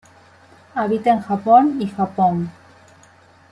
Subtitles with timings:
[0.73, 2.49] Habita en Japón y Japón.